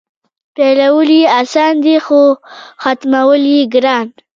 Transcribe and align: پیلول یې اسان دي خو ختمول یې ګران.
پیلول 0.55 1.09
یې 1.19 1.23
اسان 1.41 1.73
دي 1.85 1.95
خو 2.05 2.21
ختمول 2.83 3.43
یې 3.53 3.61
ګران. 3.73 4.07